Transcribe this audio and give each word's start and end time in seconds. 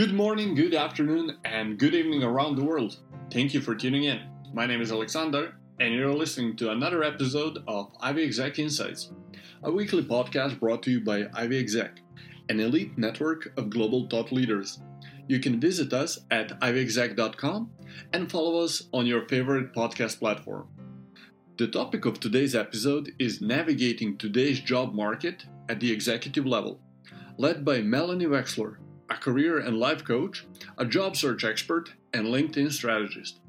Good 0.00 0.14
morning, 0.14 0.54
good 0.54 0.72
afternoon, 0.72 1.36
and 1.44 1.78
good 1.78 1.94
evening 1.94 2.22
around 2.22 2.56
the 2.56 2.64
world. 2.64 2.96
Thank 3.30 3.52
you 3.52 3.60
for 3.60 3.74
tuning 3.74 4.04
in. 4.04 4.22
My 4.54 4.64
name 4.64 4.80
is 4.80 4.90
Alexander, 4.90 5.56
and 5.78 5.92
you're 5.92 6.14
listening 6.14 6.56
to 6.56 6.70
another 6.70 7.04
episode 7.04 7.58
of 7.68 7.92
Ivy 8.00 8.24
Exec 8.24 8.58
Insights, 8.58 9.12
a 9.62 9.70
weekly 9.70 10.02
podcast 10.02 10.58
brought 10.58 10.82
to 10.84 10.90
you 10.90 11.00
by 11.02 11.26
Ivy 11.34 11.58
Exec, 11.58 12.00
an 12.48 12.60
elite 12.60 12.96
network 12.96 13.52
of 13.58 13.68
global 13.68 14.08
thought 14.08 14.32
leaders. 14.32 14.80
You 15.28 15.38
can 15.38 15.60
visit 15.60 15.92
us 15.92 16.20
at 16.30 16.58
ivyexec.com 16.60 17.70
and 18.14 18.30
follow 18.30 18.64
us 18.64 18.84
on 18.94 19.04
your 19.04 19.28
favorite 19.28 19.74
podcast 19.74 20.18
platform. 20.18 20.66
The 21.58 21.68
topic 21.68 22.06
of 22.06 22.20
today's 22.20 22.54
episode 22.54 23.12
is 23.18 23.42
navigating 23.42 24.16
today's 24.16 24.60
job 24.60 24.94
market 24.94 25.44
at 25.68 25.78
the 25.78 25.92
executive 25.92 26.46
level, 26.46 26.80
led 27.36 27.66
by 27.66 27.82
Melanie 27.82 28.24
Wexler, 28.24 28.76
a 29.10 29.16
career 29.16 29.58
and 29.58 29.76
life 29.76 30.04
coach, 30.04 30.46
a 30.78 30.86
job 30.86 31.16
search 31.16 31.44
expert, 31.44 31.92
and 32.14 32.28
LinkedIn 32.28 32.70
strategist. 32.72 33.40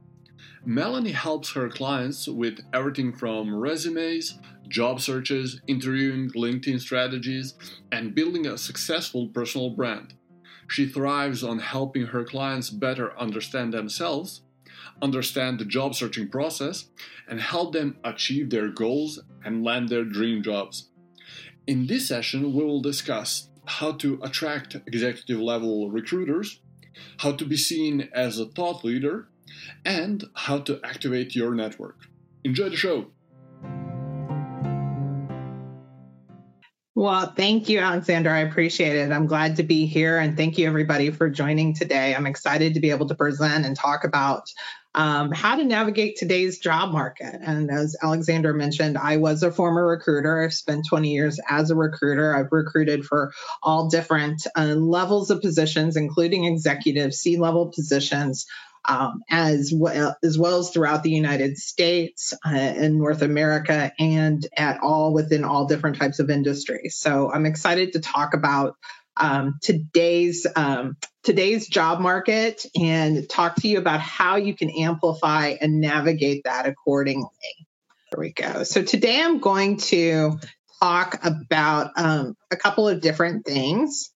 Melanie 0.66 1.12
helps 1.12 1.54
her 1.54 1.70
clients 1.70 2.28
with 2.28 2.60
everything 2.74 3.14
from 3.14 3.56
resumes, 3.56 4.40
job 4.68 5.00
searches, 5.02 5.62
interviewing, 5.68 6.30
LinkedIn 6.32 6.80
strategies, 6.80 7.54
and 7.92 8.16
building 8.16 8.48
a 8.48 8.58
successful 8.58 9.28
personal 9.28 9.70
brand. 9.70 10.16
She 10.68 10.88
thrives 10.88 11.44
on 11.44 11.60
helping 11.60 12.08
her 12.08 12.24
clients 12.24 12.70
better 12.70 13.18
understand 13.20 13.74
themselves, 13.74 14.42
understand 15.02 15.60
the 15.60 15.66
job 15.66 15.96
searching 15.96 16.30
process, 16.30 16.86
and 17.28 17.42
help 17.42 17.74
them 17.74 17.98
achieve 18.04 18.50
their 18.50 18.70
goals 18.70 19.20
and 19.44 19.64
land 19.64 19.90
their 19.90 20.06
dream 20.06 20.42
jobs. 20.42 20.90
In 21.68 21.88
this 21.88 22.08
session, 22.08 22.54
we 22.54 22.64
will 22.64 22.82
discuss 22.82 23.50
how 23.66 23.94
to 23.94 24.20
attract 24.24 24.76
executive 24.88 25.40
level 25.40 25.90
recruiters, 25.90 26.62
how 27.18 27.32
to 27.34 27.46
be 27.46 27.58
seen 27.58 28.10
as 28.14 28.40
a 28.40 28.46
thought 28.46 28.84
leader, 28.84 29.28
and 29.86 30.24
how 30.36 30.60
to 30.60 30.80
activate 30.84 31.36
your 31.36 31.54
network. 31.54 32.00
Enjoy 32.44 32.70
the 32.70 32.76
show. 32.76 33.08
Well, 36.94 37.34
thank 37.36 37.70
you, 37.70 37.80
Alexander. 37.80 38.30
I 38.30 38.40
appreciate 38.40 38.96
it. 38.96 39.12
I'm 39.12 39.26
glad 39.26 39.56
to 39.56 39.64
be 39.64 39.86
here. 39.86 40.20
And 40.20 40.36
thank 40.36 40.58
you, 40.58 40.68
everybody, 40.68 41.10
for 41.10 41.30
joining 41.30 41.74
today. 41.74 42.14
I'm 42.14 42.28
excited 42.28 42.74
to 42.74 42.80
be 42.80 42.92
able 42.92 43.08
to 43.08 43.16
present 43.16 43.66
and 43.66 43.76
talk 43.76 44.04
about 44.04 44.44
um, 44.94 45.32
how 45.32 45.56
to 45.56 45.64
navigate 45.64 46.18
today's 46.18 46.60
job 46.60 46.92
market. 46.92 47.40
And 47.42 47.72
as 47.72 47.96
Alexander 48.02 48.54
mentioned, 48.54 48.98
I 48.98 49.18
was 49.18 49.44
a 49.44 49.52
former 49.52 49.86
recruiter. 49.88 50.44
I've 50.44 50.54
spent 50.54 50.86
20 50.90 51.12
years 51.12 51.40
as 51.48 51.72
a 51.72 51.76
recruiter. 51.76 52.36
I've 52.36 52.52
recruited 52.52 53.06
for 53.06 53.32
all 53.64 53.90
different 53.90 54.46
uh, 54.58 54.66
levels 54.66 55.32
of 55.32 55.42
positions, 55.42 55.96
including 55.96 56.46
executive 56.46 57.14
C 57.14 57.38
level 57.38 57.72
positions. 57.74 58.46
Um, 58.84 59.22
as 59.30 59.72
well 59.72 60.18
as 60.24 60.40
well 60.40 60.58
as 60.58 60.72
throughout 60.72 61.04
the 61.04 61.12
United 61.12 61.60
States 61.60 62.34
uh, 62.44 62.50
and 62.50 62.98
North 62.98 63.22
America, 63.22 63.92
and 64.00 64.44
at 64.58 64.80
all 64.82 65.14
within 65.14 65.44
all 65.44 65.68
different 65.68 65.98
types 66.00 66.18
of 66.18 66.32
industries. 66.32 66.96
So 66.96 67.32
I'm 67.32 67.46
excited 67.46 67.94
to 67.94 68.00
talk 68.00 68.34
about 68.34 68.78
um, 69.18 69.60
today's 69.62 70.48
um, 70.56 70.98
today's 71.24 71.68
job 71.68 72.00
market 72.00 72.66
and 72.80 73.30
talk 73.30 73.56
to 73.58 73.68
you 73.68 73.78
about 73.78 74.00
how 74.00 74.38
you 74.38 74.56
can 74.56 74.70
amplify 74.72 75.56
and 75.62 75.82
navigate 75.82 76.44
that 76.46 76.68
accordingly. 76.68 77.30
There 78.12 78.20
we 78.22 78.34
go. 78.34 78.64
So 78.64 78.84
today 78.84 79.22
I'm 79.22 79.40
going 79.40 79.78
to 79.78 80.40
talk 80.82 81.20
about 81.24 81.92
um, 81.98 82.36
a 82.52 82.58
couple 82.58 82.88
of 82.88 83.02
different 83.02 83.46
things, 83.46 84.12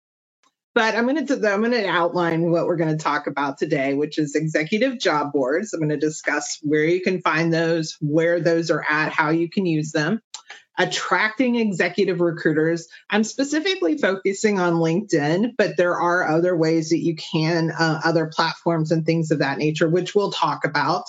but 0.74 0.94
I'm 0.94 1.06
going 1.06 1.26
to 1.26 1.34
I'm 1.52 1.60
going 1.60 1.72
to 1.72 1.86
outline 1.88 2.50
what 2.50 2.66
we're 2.66 2.76
going 2.76 2.96
to 2.96 3.02
talk 3.02 3.26
about 3.26 3.58
today, 3.58 3.94
which 3.94 4.18
is 4.18 4.34
executive 4.34 4.98
job 4.98 5.32
boards. 5.32 5.72
I'm 5.72 5.80
going 5.80 5.90
to 5.90 5.96
discuss 5.98 6.58
where 6.62 6.84
you 6.84 7.02
can 7.02 7.20
find 7.22 7.52
those, 7.52 7.96
where 8.00 8.40
those 8.40 8.70
are 8.70 8.84
at, 8.88 9.12
how 9.12 9.30
you 9.30 9.50
can 9.50 9.66
use 9.66 9.92
them 9.92 10.20
attracting 10.78 11.56
executive 11.56 12.20
recruiters. 12.20 12.88
I'm 13.10 13.24
specifically 13.24 13.98
focusing 13.98 14.58
on 14.58 14.74
LinkedIn, 14.74 15.52
but 15.58 15.76
there 15.76 15.96
are 15.96 16.28
other 16.28 16.56
ways 16.56 16.90
that 16.90 16.98
you 17.00 17.14
can, 17.16 17.70
uh, 17.70 18.00
other 18.04 18.30
platforms 18.34 18.90
and 18.90 19.04
things 19.04 19.30
of 19.30 19.40
that 19.40 19.58
nature, 19.58 19.88
which 19.88 20.14
we'll 20.14 20.32
talk 20.32 20.64
about. 20.64 21.04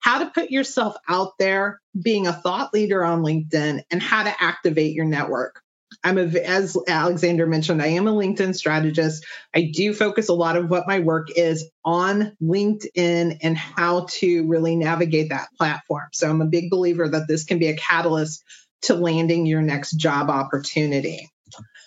How 0.00 0.20
to 0.20 0.30
put 0.30 0.50
yourself 0.50 0.96
out 1.08 1.32
there, 1.38 1.80
being 2.00 2.26
a 2.26 2.32
thought 2.32 2.72
leader 2.72 3.04
on 3.04 3.22
LinkedIn, 3.22 3.82
and 3.90 4.02
how 4.02 4.22
to 4.22 4.34
activate 4.42 4.94
your 4.94 5.06
network. 5.06 5.62
I'm 6.04 6.18
a, 6.18 6.26
as 6.26 6.76
Alexander 6.86 7.46
mentioned, 7.46 7.82
I 7.82 7.88
am 7.88 8.06
a 8.06 8.12
LinkedIn 8.12 8.54
strategist. 8.54 9.26
I 9.54 9.70
do 9.74 9.92
focus 9.92 10.28
a 10.28 10.34
lot 10.34 10.56
of 10.56 10.70
what 10.70 10.86
my 10.86 11.00
work 11.00 11.28
is 11.34 11.68
on 11.84 12.36
LinkedIn 12.40 13.38
and 13.42 13.56
how 13.56 14.06
to 14.10 14.46
really 14.46 14.76
navigate 14.76 15.30
that 15.30 15.48
platform. 15.56 16.08
So 16.12 16.30
I'm 16.30 16.40
a 16.40 16.46
big 16.46 16.70
believer 16.70 17.08
that 17.08 17.26
this 17.26 17.44
can 17.44 17.58
be 17.58 17.68
a 17.68 17.76
catalyst 17.76 18.44
to 18.82 18.94
landing 18.94 19.46
your 19.46 19.62
next 19.62 19.92
job 19.92 20.30
opportunity. 20.30 21.30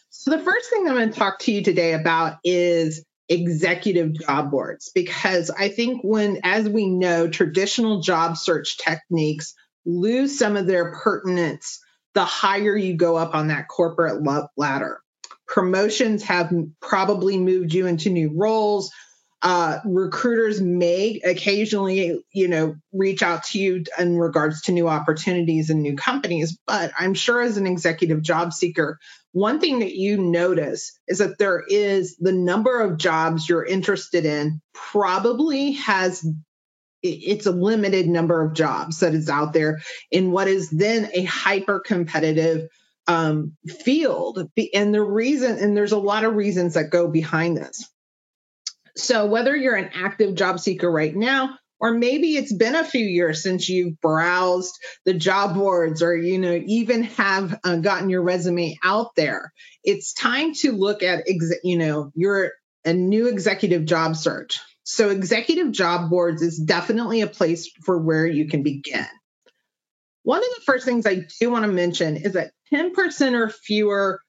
So, 0.09 0.31
the 0.31 0.43
first 0.43 0.69
thing 0.69 0.87
I'm 0.87 0.95
going 0.95 1.11
to 1.11 1.17
talk 1.17 1.39
to 1.39 1.51
you 1.51 1.63
today 1.63 1.93
about 1.93 2.37
is 2.43 3.05
executive 3.29 4.13
job 4.13 4.51
boards, 4.51 4.91
because 4.93 5.49
I 5.49 5.69
think 5.69 6.01
when, 6.03 6.41
as 6.43 6.67
we 6.67 6.87
know, 6.87 7.29
traditional 7.29 8.01
job 8.01 8.37
search 8.37 8.77
techniques 8.77 9.55
lose 9.85 10.37
some 10.37 10.57
of 10.57 10.67
their 10.67 10.93
pertinence 10.93 11.79
the 12.13 12.25
higher 12.25 12.75
you 12.75 12.95
go 12.95 13.15
up 13.15 13.35
on 13.35 13.47
that 13.47 13.67
corporate 13.67 14.21
ladder. 14.57 14.99
Promotions 15.47 16.23
have 16.23 16.51
probably 16.81 17.37
moved 17.37 17.73
you 17.73 17.87
into 17.87 18.09
new 18.09 18.31
roles 18.35 18.91
uh, 19.41 19.79
recruiters 19.85 20.61
may 20.61 21.19
occasionally, 21.23 22.23
you 22.31 22.47
know, 22.47 22.75
reach 22.93 23.23
out 23.23 23.45
to 23.45 23.59
you 23.59 23.83
in 23.97 24.17
regards 24.17 24.61
to 24.63 24.71
new 24.71 24.87
opportunities 24.87 25.69
and 25.69 25.81
new 25.81 25.95
companies. 25.95 26.57
But 26.67 26.91
I'm 26.97 27.15
sure 27.15 27.41
as 27.41 27.57
an 27.57 27.65
executive 27.65 28.21
job 28.21 28.53
seeker, 28.53 28.99
one 29.31 29.59
thing 29.59 29.79
that 29.79 29.95
you 29.95 30.17
notice 30.17 30.99
is 31.07 31.19
that 31.19 31.37
there 31.39 31.63
is 31.67 32.17
the 32.17 32.33
number 32.33 32.81
of 32.81 32.97
jobs 32.97 33.47
you're 33.47 33.65
interested 33.65 34.25
in 34.25 34.61
probably 34.73 35.73
has 35.73 36.25
it's 37.03 37.47
a 37.47 37.51
limited 37.51 38.07
number 38.07 38.43
of 38.43 38.53
jobs 38.53 38.99
that 38.99 39.15
is 39.15 39.27
out 39.27 39.53
there 39.53 39.81
in 40.11 40.31
what 40.31 40.47
is 40.47 40.69
then 40.69 41.09
a 41.15 41.23
hyper 41.23 41.79
competitive 41.79 42.69
um, 43.07 43.57
field. 43.67 44.47
And 44.75 44.93
the 44.93 45.01
reason, 45.01 45.57
and 45.57 45.75
there's 45.75 45.93
a 45.93 45.97
lot 45.97 46.25
of 46.25 46.35
reasons 46.35 46.75
that 46.75 46.91
go 46.91 47.07
behind 47.07 47.57
this. 47.57 47.89
So, 48.95 49.25
whether 49.25 49.55
you're 49.55 49.75
an 49.75 49.91
active 49.93 50.35
job 50.35 50.59
seeker 50.59 50.91
right 50.91 51.15
now, 51.15 51.57
or 51.79 51.93
maybe 51.93 52.35
it's 52.35 52.53
been 52.53 52.75
a 52.75 52.83
few 52.83 53.05
years 53.05 53.41
since 53.41 53.67
you've 53.67 53.99
browsed 54.01 54.77
the 55.05 55.13
job 55.13 55.55
boards 55.55 56.03
or 56.03 56.15
you 56.15 56.37
know 56.37 56.61
even 56.65 57.03
have 57.03 57.59
uh, 57.63 57.77
gotten 57.77 58.09
your 58.09 58.21
resume 58.21 58.77
out 58.83 59.15
there 59.15 59.51
it's 59.83 60.13
time 60.13 60.53
to 60.53 60.71
look 60.73 61.01
at 61.01 61.23
ex- 61.27 61.55
you 61.63 61.77
know 61.77 62.11
your 62.13 62.51
a 62.85 62.93
new 62.93 63.27
executive 63.27 63.85
job 63.85 64.15
search. 64.15 64.59
So 64.83 65.09
executive 65.09 65.71
job 65.71 66.09
boards 66.09 66.41
is 66.41 66.57
definitely 66.57 67.21
a 67.21 67.27
place 67.27 67.69
for 67.85 67.97
where 67.99 68.25
you 68.25 68.47
can 68.47 68.63
begin. 68.63 69.05
One 70.23 70.39
of 70.39 70.49
the 70.55 70.61
first 70.65 70.85
things 70.85 71.05
i 71.05 71.25
do 71.39 71.49
want 71.49 71.65
to 71.65 71.71
mention 71.71 72.17
is 72.17 72.33
that 72.33 72.51
10% 72.73 73.33
or 73.33 73.49
fewer 73.49 74.21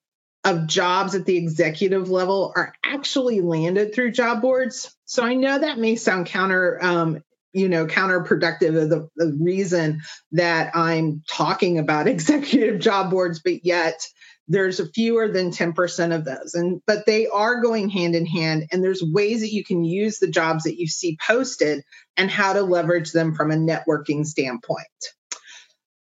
of 0.45 0.67
jobs 0.67 1.15
at 1.15 1.25
the 1.25 1.37
executive 1.37 2.11
level 2.11 2.53
are 2.57 2.75
actually 2.85 3.41
landed 3.41 3.95
through 3.95 4.13
job 4.13 4.43
boards. 4.43 4.95
So 5.05 5.23
I 5.23 5.35
know 5.35 5.59
that 5.59 5.79
may 5.79 5.97
sound 5.97 6.27
counter, 6.27 6.79
um, 6.83 7.23
you 7.53 7.69
know, 7.69 7.87
counterproductive 7.87 8.83
of 8.83 8.91
the, 8.91 9.09
the 9.17 9.39
reason 9.41 10.01
that 10.33 10.75
I'm 10.75 11.23
talking 11.31 11.79
about 11.79 12.09
executive 12.09 12.81
job 12.81 13.11
boards, 13.11 13.41
but 13.45 13.65
yet 13.65 14.05
there's 14.49 14.81
fewer 14.91 15.29
than 15.29 15.51
10% 15.51 16.15
of 16.15 16.25
those 16.25 16.55
and 16.55 16.83
but 16.85 17.07
they 17.07 17.29
are 17.29 17.61
going 17.61 17.89
hand 17.89 18.17
in 18.17 18.27
hand 18.27 18.67
and 18.73 18.83
there's 18.83 19.03
ways 19.03 19.41
that 19.41 19.53
you 19.53 19.65
can 19.65 19.85
use 19.85 20.19
the 20.19 20.27
jobs 20.27 20.65
that 20.65 20.79
you 20.79 20.89
see 20.89 21.17
posted 21.25 21.83
and 22.17 22.29
how 22.29 22.53
to 22.53 22.63
leverage 22.63 23.13
them 23.13 23.35
from 23.35 23.53
a 23.53 23.57
networking 23.57 24.27
standpoint 24.27 24.89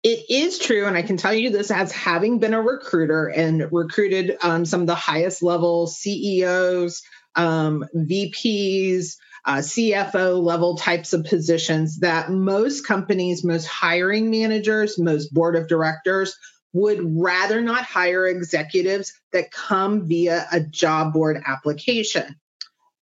it 0.04 0.26
is 0.28 0.58
true, 0.58 0.84
and 0.84 0.98
I 0.98 1.02
can 1.02 1.16
tell 1.16 1.32
you 1.32 1.48
this 1.48 1.70
as 1.70 1.90
having 1.90 2.38
been 2.38 2.52
a 2.52 2.60
recruiter 2.60 3.26
and 3.28 3.72
recruited 3.72 4.36
um, 4.42 4.66
some 4.66 4.82
of 4.82 4.86
the 4.86 4.94
highest 4.94 5.42
level 5.42 5.86
CEOs, 5.86 7.02
um, 7.34 7.86
VPs, 7.96 9.16
uh, 9.46 9.56
CFO 9.56 10.42
level 10.42 10.76
types 10.76 11.14
of 11.14 11.24
positions 11.24 12.00
that 12.00 12.30
most 12.30 12.86
companies, 12.86 13.44
most 13.44 13.66
hiring 13.66 14.30
managers, 14.30 14.98
most 14.98 15.32
board 15.32 15.56
of 15.56 15.68
directors 15.68 16.36
would 16.74 17.00
rather 17.02 17.62
not 17.62 17.84
hire 17.84 18.26
executives 18.26 19.14
that 19.32 19.50
come 19.50 20.06
via 20.06 20.46
a 20.52 20.60
job 20.60 21.14
board 21.14 21.40
application. 21.46 22.36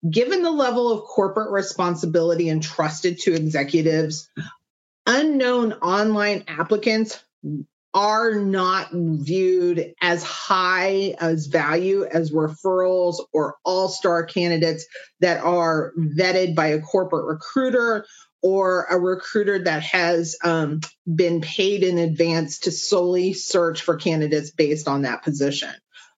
Given 0.09 0.43
the 0.43 0.51
level 0.51 0.91
of 0.91 1.03
corporate 1.03 1.51
responsibility 1.51 2.49
entrusted 2.49 3.19
to 3.19 3.33
executives, 3.33 4.29
unknown 5.09 5.73
online 5.73 6.43
applicants 6.47 7.21
are 7.95 8.35
not 8.35 8.89
viewed 8.93 9.95
as 9.99 10.21
high 10.23 11.15
as 11.19 11.47
value 11.47 12.05
as 12.05 12.31
referrals 12.31 13.15
or 13.33 13.55
all 13.65 13.89
star 13.89 14.23
candidates 14.23 14.85
that 15.19 15.43
are 15.43 15.91
vetted 15.97 16.53
by 16.53 16.67
a 16.67 16.81
corporate 16.81 17.25
recruiter 17.25 18.05
or 18.43 18.85
a 18.85 18.99
recruiter 18.99 19.63
that 19.63 19.81
has 19.81 20.35
um, 20.43 20.79
been 21.13 21.41
paid 21.41 21.81
in 21.83 21.97
advance 21.97 22.59
to 22.59 22.71
solely 22.71 23.33
search 23.33 23.81
for 23.81 23.97
candidates 23.97 24.51
based 24.51 24.87
on 24.87 25.01
that 25.01 25.23
position. 25.23 25.71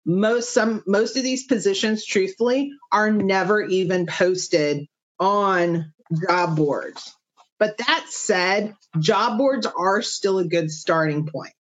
Most 0.06 0.54
some 0.54 0.84
most 0.86 1.16
of 1.16 1.24
these 1.24 1.46
positions 1.46 2.06
truthfully 2.06 2.72
are 2.92 3.12
never 3.12 3.62
even 3.62 4.06
posted 4.08 4.88
on 5.20 5.94
job 6.28 6.58
boards 6.58 7.16
but 7.62 7.78
that 7.78 8.06
said 8.10 8.76
job 9.00 9.38
boards 9.38 9.66
are 9.66 10.02
still 10.02 10.40
a 10.40 10.48
good 10.48 10.70
starting 10.70 11.26
point 11.26 11.54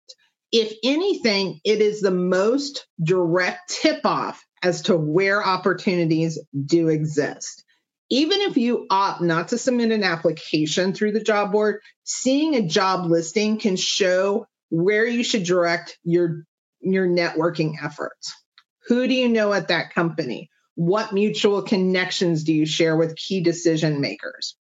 if 0.51 0.75
anything 0.83 1.61
it 1.65 1.81
is 1.81 2.01
the 2.01 2.11
most 2.11 2.89
direct 3.01 3.71
tip 3.71 4.01
off 4.05 4.45
as 4.63 4.83
to 4.83 4.97
where 4.97 5.47
opportunities 5.47 6.41
do 6.67 6.89
exist 6.89 7.65
even 8.13 8.41
if 8.41 8.57
you 8.57 8.87
opt 8.91 9.21
not 9.21 9.49
to 9.49 9.59
submit 9.59 9.93
an 9.93 10.03
application 10.03 10.93
through 10.93 11.13
the 11.13 11.23
job 11.23 11.53
board 11.53 11.81
seeing 12.03 12.57
a 12.57 12.67
job 12.67 13.09
listing 13.09 13.59
can 13.59 13.77
show 13.77 14.47
where 14.71 15.07
you 15.07 15.23
should 15.23 15.45
direct 15.45 15.99
your 16.03 16.45
your 16.81 17.07
networking 17.07 17.75
efforts. 17.83 18.35
Who 18.89 19.07
do 19.07 19.15
you 19.15 19.29
know 19.29 19.53
at 19.53 19.69
that 19.69 19.95
company? 19.95 20.51
What 20.81 21.13
mutual 21.13 21.61
connections 21.61 22.43
do 22.43 22.55
you 22.55 22.65
share 22.65 22.97
with 22.97 23.15
key 23.15 23.43
decision 23.43 24.01
makers? 24.01 24.57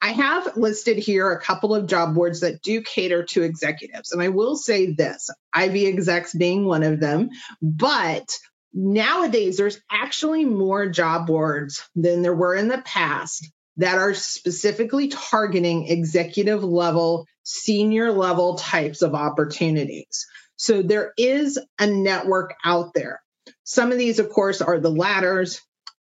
I 0.00 0.12
have 0.12 0.56
listed 0.56 0.96
here 0.96 1.30
a 1.30 1.42
couple 1.42 1.74
of 1.74 1.86
job 1.86 2.14
boards 2.14 2.40
that 2.40 2.62
do 2.62 2.80
cater 2.80 3.24
to 3.24 3.42
executives. 3.42 4.12
And 4.12 4.22
I 4.22 4.30
will 4.30 4.56
say 4.56 4.94
this 4.94 5.28
Ivy 5.52 5.86
Execs 5.86 6.32
being 6.32 6.64
one 6.64 6.84
of 6.84 7.00
them, 7.00 7.28
but 7.60 8.34
nowadays 8.72 9.58
there's 9.58 9.78
actually 9.90 10.46
more 10.46 10.88
job 10.88 11.26
boards 11.26 11.86
than 11.94 12.22
there 12.22 12.34
were 12.34 12.54
in 12.54 12.68
the 12.68 12.80
past 12.80 13.46
that 13.76 13.98
are 13.98 14.14
specifically 14.14 15.08
targeting 15.08 15.86
executive 15.86 16.64
level, 16.64 17.26
senior 17.42 18.10
level 18.10 18.54
types 18.54 19.02
of 19.02 19.14
opportunities. 19.14 20.26
So 20.56 20.80
there 20.80 21.12
is 21.18 21.58
a 21.78 21.86
network 21.86 22.54
out 22.64 22.94
there. 22.94 23.20
Some 23.68 23.92
of 23.92 23.98
these, 23.98 24.18
of 24.18 24.30
course, 24.30 24.62
are 24.62 24.80
the 24.80 24.90
ladders, 24.90 25.60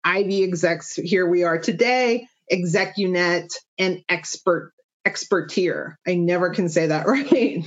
Ivy 0.04 0.44
execs. 0.44 0.94
Here 0.94 1.28
we 1.28 1.42
are 1.42 1.58
today, 1.58 2.28
ExecuNet, 2.52 3.52
and 3.76 4.04
Expert 4.08 4.72
Experteer. 5.04 5.98
I 6.06 6.14
never 6.14 6.50
can 6.50 6.68
say 6.68 6.86
that 6.86 7.06
right. 7.08 7.64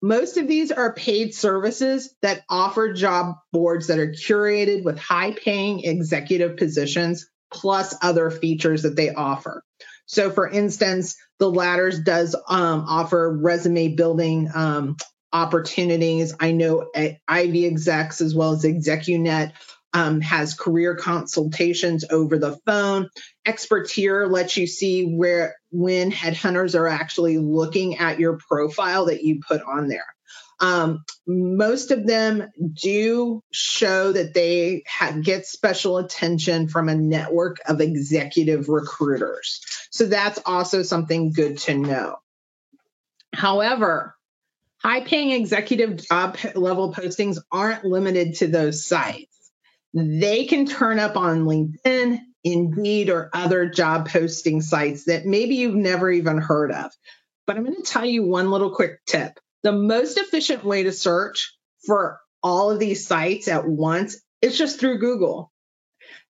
Most 0.00 0.36
of 0.36 0.46
these 0.46 0.70
are 0.70 0.94
paid 0.94 1.34
services 1.34 2.14
that 2.22 2.44
offer 2.48 2.92
job 2.92 3.38
boards 3.52 3.88
that 3.88 3.98
are 3.98 4.12
curated 4.12 4.84
with 4.84 5.00
high 5.00 5.32
paying 5.32 5.80
executive 5.80 6.56
positions 6.56 7.28
plus 7.52 7.96
other 8.02 8.30
features 8.30 8.82
that 8.82 8.94
they 8.94 9.12
offer. 9.12 9.64
So, 10.06 10.30
for 10.30 10.48
instance, 10.48 11.16
the 11.40 11.50
Ladders 11.50 11.98
does 11.98 12.36
um, 12.36 12.84
offer 12.86 13.36
resume 13.36 13.96
building 13.96 14.48
um, 14.54 14.96
opportunities. 15.32 16.34
I 16.38 16.52
know 16.52 16.90
Ivy 17.28 17.66
Execs 17.66 18.20
as 18.20 18.34
well 18.34 18.52
as 18.52 18.64
ExecuNet 18.64 19.52
um, 19.94 20.20
has 20.20 20.54
career 20.54 20.96
consultations 20.96 22.04
over 22.10 22.38
the 22.38 22.58
phone. 22.66 23.08
Experteer 23.44 24.26
lets 24.28 24.56
you 24.56 24.66
see 24.66 25.04
where 25.04 25.56
when 25.70 26.10
headhunters 26.10 26.78
are 26.78 26.88
actually 26.88 27.38
looking 27.38 27.98
at 27.98 28.18
your 28.18 28.38
profile 28.48 29.06
that 29.06 29.22
you 29.22 29.40
put 29.46 29.62
on 29.62 29.88
there. 29.88 30.06
Um, 30.60 31.04
most 31.26 31.90
of 31.90 32.06
them 32.06 32.48
do 32.72 33.42
show 33.52 34.12
that 34.12 34.32
they 34.32 34.84
ha- 34.88 35.18
get 35.20 35.44
special 35.44 35.98
attention 35.98 36.68
from 36.68 36.88
a 36.88 36.94
network 36.94 37.56
of 37.66 37.80
executive 37.80 38.68
recruiters. 38.68 39.60
So 39.90 40.06
that's 40.06 40.38
also 40.46 40.82
something 40.82 41.32
good 41.32 41.58
to 41.58 41.74
know. 41.74 42.16
However, 43.34 44.14
high 44.82 45.00
paying 45.00 45.30
executive 45.30 45.96
job 45.96 46.36
level 46.54 46.92
postings 46.92 47.38
aren't 47.50 47.84
limited 47.84 48.34
to 48.36 48.48
those 48.48 48.84
sites. 48.84 49.50
They 49.94 50.46
can 50.46 50.66
turn 50.66 50.98
up 50.98 51.16
on 51.16 51.44
LinkedIn, 51.44 52.20
Indeed, 52.44 53.10
or 53.10 53.30
other 53.32 53.68
job 53.68 54.08
posting 54.08 54.60
sites 54.60 55.04
that 55.04 55.26
maybe 55.26 55.56
you've 55.56 55.74
never 55.74 56.10
even 56.10 56.38
heard 56.38 56.72
of. 56.72 56.90
But 57.46 57.56
I'm 57.56 57.64
going 57.64 57.76
to 57.76 57.82
tell 57.82 58.04
you 58.04 58.24
one 58.24 58.50
little 58.50 58.74
quick 58.74 59.04
tip. 59.06 59.38
The 59.62 59.72
most 59.72 60.18
efficient 60.18 60.64
way 60.64 60.84
to 60.84 60.92
search 60.92 61.56
for 61.86 62.18
all 62.42 62.70
of 62.70 62.78
these 62.78 63.06
sites 63.06 63.46
at 63.48 63.66
once 63.66 64.20
is 64.40 64.58
just 64.58 64.80
through 64.80 64.98
Google 64.98 65.51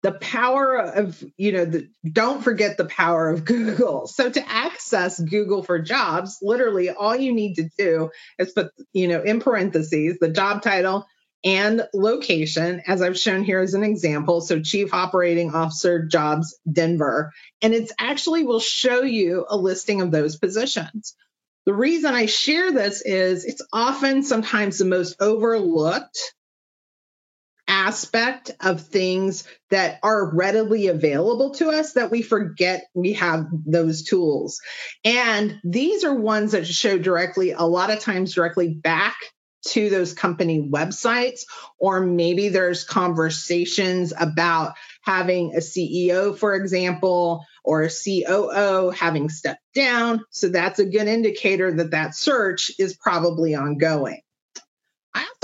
the 0.02 0.12
power 0.12 0.76
of 0.76 1.22
you 1.36 1.52
know 1.52 1.64
the, 1.64 1.88
don't 2.10 2.42
forget 2.42 2.76
the 2.76 2.84
power 2.84 3.28
of 3.28 3.44
google. 3.44 4.06
So 4.06 4.30
to 4.30 4.48
access 4.48 5.18
google 5.18 5.62
for 5.62 5.78
jobs 5.78 6.38
literally 6.42 6.90
all 6.90 7.16
you 7.16 7.32
need 7.32 7.54
to 7.54 7.68
do 7.78 8.10
is 8.38 8.52
put 8.52 8.72
you 8.92 9.08
know 9.08 9.22
in 9.22 9.40
parentheses 9.40 10.18
the 10.20 10.28
job 10.28 10.62
title 10.62 11.06
and 11.42 11.86
location 11.94 12.82
as 12.86 13.00
i've 13.00 13.18
shown 13.18 13.44
here 13.44 13.60
as 13.60 13.74
an 13.74 13.84
example. 13.84 14.40
So 14.40 14.60
chief 14.60 14.92
operating 14.94 15.54
officer 15.54 16.06
jobs 16.06 16.58
denver. 16.70 17.32
And 17.62 17.74
it's 17.74 17.92
actually 17.98 18.44
will 18.44 18.60
show 18.60 19.02
you 19.02 19.46
a 19.48 19.56
listing 19.56 20.00
of 20.00 20.10
those 20.10 20.36
positions. 20.36 21.14
The 21.66 21.74
reason 21.74 22.14
i 22.14 22.26
share 22.26 22.72
this 22.72 23.02
is 23.02 23.44
it's 23.44 23.62
often 23.72 24.22
sometimes 24.22 24.78
the 24.78 24.84
most 24.84 25.20
overlooked 25.20 26.18
aspect 27.70 28.50
of 28.60 28.80
things 28.80 29.44
that 29.70 30.00
are 30.02 30.34
readily 30.34 30.88
available 30.88 31.52
to 31.54 31.70
us 31.70 31.92
that 31.92 32.10
we 32.10 32.20
forget 32.20 32.88
we 32.94 33.12
have 33.12 33.46
those 33.64 34.02
tools. 34.02 34.60
And 35.04 35.60
these 35.62 36.04
are 36.04 36.14
ones 36.14 36.52
that 36.52 36.66
show 36.66 36.98
directly, 36.98 37.52
a 37.52 37.62
lot 37.62 37.90
of 37.90 38.00
times 38.00 38.34
directly 38.34 38.74
back 38.74 39.16
to 39.68 39.88
those 39.88 40.14
company 40.14 40.68
websites, 40.68 41.42
or 41.78 42.00
maybe 42.00 42.48
there's 42.48 42.82
conversations 42.82 44.12
about 44.18 44.74
having 45.02 45.54
a 45.54 45.58
CEO, 45.58 46.36
for 46.36 46.54
example, 46.54 47.44
or 47.62 47.82
a 47.82 47.90
COO 47.90 48.90
having 48.90 49.28
stepped 49.28 49.62
down. 49.74 50.24
So 50.30 50.48
that's 50.48 50.78
a 50.78 50.86
good 50.86 51.06
indicator 51.06 51.72
that 51.72 51.92
that 51.92 52.16
search 52.16 52.72
is 52.78 52.96
probably 52.96 53.54
ongoing. 53.54 54.22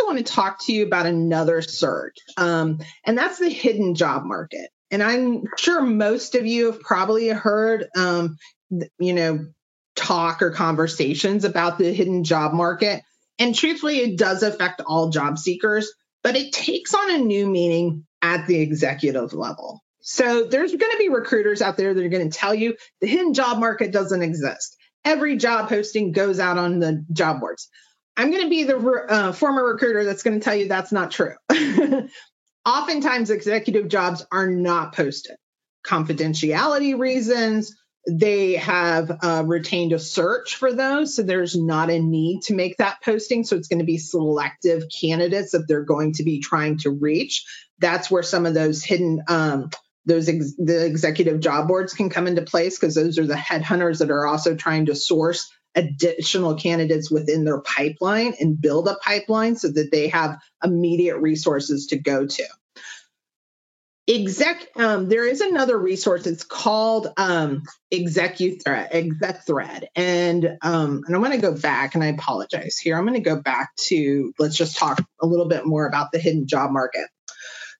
Want 0.07 0.19
to 0.19 0.25
talk 0.25 0.65
to 0.67 0.73
you 0.73 0.87
about 0.87 1.07
another 1.07 1.63
surge, 1.63 2.15
um, 2.37 2.79
and 3.05 3.19
that's 3.19 3.39
the 3.39 3.51
hidden 3.51 3.97
job 3.97 4.25
market. 4.25 4.71
And 4.91 5.03
I'm 5.03 5.45
sure 5.57 5.83
most 5.83 6.37
of 6.37 6.47
you 6.47 6.67
have 6.67 6.81
probably 6.81 7.29
heard, 7.29 7.89
um, 7.97 8.37
you 8.71 9.13
know, 9.13 9.47
talk 9.97 10.43
or 10.43 10.53
conversations 10.53 11.45
about 11.45 11.79
the 11.79 11.93
hidden 11.93 12.23
job 12.23 12.53
market. 12.53 13.03
And 13.39 13.55
truthfully, 13.55 13.99
it 13.99 14.17
does 14.17 14.43
affect 14.43 14.81
all 14.87 15.11
job 15.11 15.39
seekers, 15.39 15.93
but 16.23 16.37
it 16.37 16.53
takes 16.53 16.95
on 16.95 17.15
a 17.15 17.19
new 17.19 17.49
meaning 17.49 18.07
at 18.23 18.47
the 18.47 18.61
executive 18.61 19.33
level. 19.33 19.83
So 20.03 20.45
there's 20.45 20.71
going 20.71 20.93
to 20.93 20.99
be 20.99 21.09
recruiters 21.09 21.61
out 21.61 21.77
there 21.77 21.93
that 21.93 22.05
are 22.05 22.09
going 22.09 22.31
to 22.31 22.39
tell 22.39 22.55
you 22.55 22.77
the 23.01 23.09
hidden 23.09 23.35
job 23.35 23.59
market 23.59 23.91
doesn't 23.91 24.23
exist. 24.23 24.77
Every 25.05 25.37
job 25.37 25.69
posting 25.69 26.13
goes 26.13 26.39
out 26.39 26.59
on 26.59 26.79
the 26.79 27.05
job 27.13 27.41
boards. 27.41 27.69
I'm 28.17 28.31
going 28.31 28.45
to 28.45 28.49
be 28.51 28.65
the 28.65 28.79
uh, 29.09 29.33
former 29.33 29.65
recruiter 29.65 30.05
that's 30.05 30.23
going 30.23 30.39
to 30.39 30.45
tell 30.45 30.55
you 30.55 30.69
that's 30.69 30.93
not 30.93 31.11
true. 31.11 31.35
Oftentimes, 32.67 33.31
executive 33.31 33.89
jobs 33.89 34.25
are 34.33 34.49
not 34.49 34.95
posted. 34.95 35.37
Confidentiality 35.87 36.99
reasons, 36.99 37.77
they 38.09 38.55
have 38.55 39.11
uh, 39.23 39.43
retained 39.47 39.93
a 39.93 39.99
search 39.99 40.57
for 40.57 40.73
those. 40.73 41.15
So 41.15 41.23
there's 41.23 41.57
not 41.57 41.91
a 41.91 41.99
need 41.99 42.43
to 42.45 42.55
make 42.55 42.77
that 42.79 42.99
posting. 43.05 43.45
So 43.45 43.57
it's 43.57 43.69
going 43.69 43.81
to 43.81 43.85
be 43.85 43.99
selective 43.99 44.85
candidates 45.01 45.53
that 45.53 45.67
they're 45.69 45.85
going 45.85 46.15
to 46.15 46.25
be 46.25 46.41
trying 46.41 46.79
to 46.79 46.91
reach. 46.91 47.45
That's 47.79 48.11
where 48.11 48.23
some 48.23 48.47
of 48.47 48.55
those 48.55 48.83
hidden, 48.83 49.23
um, 49.29 49.71
those 50.07 50.29
ex- 50.29 50.55
the 50.57 50.87
executive 50.87 51.41
job 51.41 51.69
boards 51.69 51.95
can 51.95 52.09
come 52.09 52.29
into 52.29 52.43
place 52.43 52.79
because 52.79 52.95
those 52.95 53.19
are 53.19 53.27
the 53.27 53.35
headhunters 53.35 53.99
that 53.99 54.11
are 54.11 54.27
also 54.27 54.55
trying 54.55 54.87
to 54.87 54.95
source 54.95 55.53
additional 55.77 56.57
candidates 56.57 57.11
within 57.11 57.45
their 57.45 57.61
pipeline 57.61 58.35
and 58.41 58.61
build 58.61 58.89
a 58.89 58.97
pipeline 58.97 59.57
so 59.57 59.69
that 59.69 59.91
they 59.93 60.09
have 60.09 60.39
immediate 60.65 61.19
resources 61.19 61.89
to 61.89 61.99
go 61.99 62.27
to. 62.27 62.45
Exec, 64.09 64.69
um, 64.77 65.09
there 65.09 65.27
is 65.27 65.41
another 65.41 65.77
resource. 65.77 66.29
It's 66.29 66.45
called 66.45 67.13
um, 67.17 67.65
ExecuThread, 67.93 68.93
ExecThread, 68.93 69.87
and 69.97 70.59
um, 70.63 71.03
and 71.05 71.15
I'm 71.15 71.23
going 71.23 71.33
to 71.33 71.39
go 71.39 71.55
back, 71.55 71.97
and 71.97 72.05
I 72.05 72.09
apologize 72.09 72.79
here. 72.79 72.97
I'm 72.97 73.05
going 73.05 73.21
to 73.21 73.29
go 73.29 73.41
back 73.41 73.75
to 73.89 74.33
let's 74.39 74.57
just 74.57 74.77
talk 74.77 75.05
a 75.21 75.27
little 75.27 75.49
bit 75.49 75.67
more 75.67 75.89
about 75.89 76.13
the 76.13 76.21
hidden 76.21 76.47
job 76.47 76.71
market. 76.71 77.07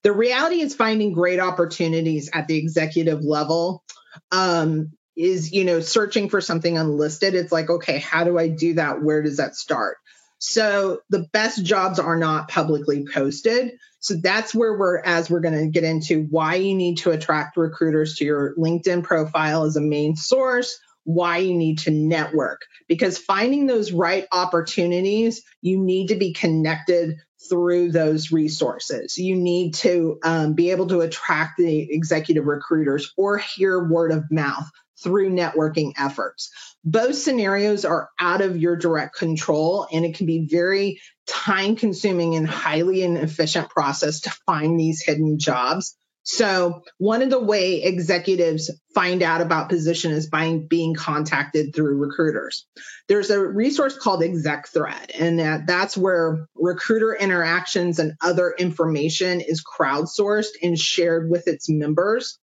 The 0.03 0.13
reality 0.13 0.61
is 0.61 0.75
finding 0.75 1.13
great 1.13 1.39
opportunities 1.39 2.29
at 2.33 2.49
the 2.49 2.59
executive 2.59 3.23
level 3.25 3.85
um, 4.33 4.93
is 5.17 5.53
you 5.53 5.65
know 5.65 5.81
searching 5.81 6.29
for 6.29 6.41
something 6.41 6.77
unlisted 6.77 7.35
it's 7.35 7.53
like 7.53 7.71
okay 7.71 7.99
how 7.99 8.25
do 8.25 8.39
i 8.39 8.49
do 8.49 8.75
that 8.75 9.03
where 9.03 9.23
does 9.23 9.39
that 9.39 9.55
start 9.55 9.97
So 10.39 11.01
the 11.09 11.27
best 11.33 11.65
jobs 11.65 11.99
are 11.99 12.17
not 12.17 12.49
publicly 12.49 13.07
posted. 13.13 13.79
So 14.01 14.15
that's 14.23 14.55
where 14.55 14.77
we're, 14.79 14.99
as 14.99 15.31
we're 15.31 15.41
going 15.41 15.59
to 15.59 15.69
get 15.69 15.85
into 15.85 16.25
why 16.25 16.57
you 16.57 16.75
need 16.75 16.99
to 16.99 17.11
attract 17.11 17.57
recruiters 17.57 18.17
to 18.17 18.25
your 18.25 18.55
LinkedIn 18.57 19.03
profile 19.03 19.65
as 19.65 19.77
a 19.77 19.81
main 19.81 20.15
source, 20.15 20.79
why 21.05 21.39
you 21.39 21.55
need 21.55 21.79
to 21.79 21.91
network. 21.91 22.61
Because 22.89 23.19
finding 23.19 23.67
those 23.67 23.93
right 23.93 24.27
opportunities, 24.31 25.43
you 25.63 25.83
need 25.83 26.09
to 26.09 26.17
be 26.17 26.33
connected 26.33 27.17
through 27.49 27.93
those 27.93 28.33
resources. 28.33 29.17
You 29.17 29.37
need 29.37 29.75
to 29.75 30.19
um, 30.23 30.55
be 30.55 30.71
able 30.71 30.89
to 30.89 31.01
attract 31.01 31.59
the 31.59 31.93
executive 31.93 32.45
recruiters 32.45 33.13
or 33.17 33.39
hear 33.39 33.89
word 33.89 34.13
of 34.13 34.25
mouth 34.31 34.69
through 35.03 35.31
networking 35.31 35.93
efforts. 35.99 36.51
Both 36.85 37.17
scenarios 37.17 37.85
are 37.85 38.11
out 38.19 38.41
of 38.41 38.57
your 38.57 38.77
direct 38.77 39.17
control, 39.17 39.87
and 39.93 40.05
it 40.05 40.17
can 40.17 40.27
be 40.27 40.49
very 40.51 41.01
time 41.27 41.77
consuming 41.77 42.35
and 42.37 42.47
highly 42.47 43.03
inefficient 43.03 43.71
process 43.71 44.21
to 44.23 44.31
find 44.47 44.79
these 44.79 45.03
hidden 45.03 45.39
jobs. 45.39 45.97
So 46.29 46.83
one 46.99 47.23
of 47.23 47.31
the 47.31 47.39
way 47.39 47.85
executives 47.85 48.69
find 48.93 49.23
out 49.23 49.41
about 49.41 49.69
position 49.69 50.11
is 50.11 50.29
by 50.29 50.59
being 50.59 50.97
contacted 50.97 51.73
through 51.73 51.99
recruiters. 51.99 52.67
There's 53.07 53.31
a 53.31 53.41
resource 53.41 53.97
called 53.97 54.23
ExecThread, 54.23 55.13
and 55.21 55.39
that, 55.39 55.69
that's 55.69 55.97
where 55.97 56.49
recruiter 56.57 57.15
interactions 57.15 58.01
and 58.01 58.15
other 58.21 58.53
information 58.59 59.41
is 59.41 59.63
crowdsourced 59.63 60.55
and 60.65 60.77
shared 60.77 61.31
with 61.31 61.47
its 61.47 61.69
members. 61.69 62.41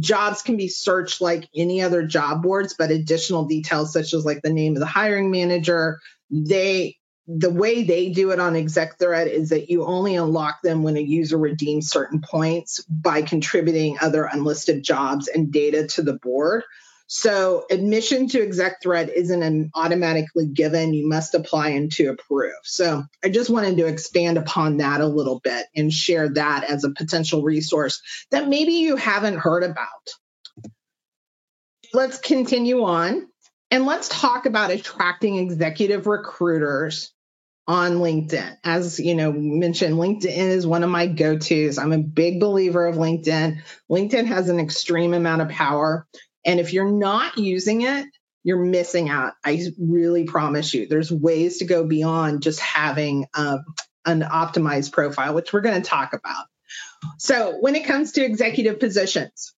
Jobs 0.00 0.42
can 0.42 0.56
be 0.56 0.66
searched 0.66 1.20
like 1.20 1.48
any 1.54 1.82
other 1.82 2.04
job 2.04 2.42
boards, 2.42 2.74
but 2.76 2.90
additional 2.90 3.44
details 3.44 3.92
such 3.92 4.12
as 4.12 4.24
like 4.24 4.42
the 4.42 4.52
name 4.52 4.74
of 4.74 4.80
the 4.80 4.86
hiring 4.86 5.30
manager, 5.30 6.00
they 6.30 6.96
the 7.32 7.50
way 7.50 7.84
they 7.84 8.10
do 8.10 8.32
it 8.32 8.40
on 8.40 8.54
ExecThread 8.54 9.28
is 9.28 9.50
that 9.50 9.70
you 9.70 9.84
only 9.84 10.16
unlock 10.16 10.62
them 10.62 10.82
when 10.82 10.96
a 10.96 11.00
user 11.00 11.38
redeems 11.38 11.88
certain 11.88 12.20
points 12.20 12.82
by 12.84 13.22
contributing 13.22 13.98
other 14.00 14.24
unlisted 14.24 14.82
jobs 14.82 15.28
and 15.28 15.52
data 15.52 15.86
to 15.86 16.02
the 16.02 16.14
board. 16.14 16.64
So 17.06 17.66
admission 17.70 18.26
to 18.28 18.44
ExecThread 18.44 19.12
isn't 19.12 19.42
an 19.42 19.70
automatically 19.74 20.46
given. 20.46 20.92
You 20.92 21.08
must 21.08 21.34
apply 21.34 21.70
and 21.70 21.90
to 21.92 22.08
approve. 22.08 22.52
So 22.64 23.04
I 23.22 23.28
just 23.28 23.50
wanted 23.50 23.76
to 23.76 23.86
expand 23.86 24.36
upon 24.36 24.78
that 24.78 25.00
a 25.00 25.06
little 25.06 25.38
bit 25.38 25.66
and 25.76 25.92
share 25.92 26.30
that 26.30 26.64
as 26.64 26.82
a 26.82 26.90
potential 26.90 27.42
resource 27.42 28.02
that 28.32 28.48
maybe 28.48 28.72
you 28.72 28.96
haven't 28.96 29.38
heard 29.38 29.62
about. 29.62 29.86
Let's 31.92 32.18
continue 32.18 32.82
on. 32.82 33.28
And 33.72 33.86
let's 33.86 34.08
talk 34.08 34.46
about 34.46 34.70
attracting 34.72 35.36
executive 35.36 36.08
recruiters 36.08 37.12
on 37.70 37.98
LinkedIn. 37.98 38.56
As 38.64 38.98
you 38.98 39.14
know, 39.14 39.30
mentioned, 39.30 39.94
LinkedIn 39.94 40.36
is 40.36 40.66
one 40.66 40.82
of 40.82 40.90
my 40.90 41.06
go-tos. 41.06 41.78
I'm 41.78 41.92
a 41.92 41.98
big 41.98 42.40
believer 42.40 42.84
of 42.84 42.96
LinkedIn. 42.96 43.62
LinkedIn 43.88 44.26
has 44.26 44.48
an 44.48 44.58
extreme 44.58 45.14
amount 45.14 45.42
of 45.42 45.50
power. 45.50 46.04
And 46.44 46.58
if 46.58 46.72
you're 46.72 46.90
not 46.90 47.38
using 47.38 47.82
it, 47.82 48.06
you're 48.42 48.64
missing 48.64 49.08
out. 49.08 49.34
I 49.44 49.64
really 49.78 50.24
promise 50.24 50.74
you. 50.74 50.88
There's 50.88 51.12
ways 51.12 51.58
to 51.58 51.64
go 51.64 51.86
beyond 51.86 52.42
just 52.42 52.58
having 52.58 53.26
um, 53.34 53.60
an 54.04 54.22
optimized 54.22 54.90
profile, 54.90 55.34
which 55.34 55.52
we're 55.52 55.60
going 55.60 55.80
to 55.80 55.88
talk 55.88 56.12
about. 56.12 56.46
So, 57.18 57.56
when 57.60 57.76
it 57.76 57.84
comes 57.84 58.12
to 58.12 58.24
executive 58.24 58.80
positions, 58.80 59.54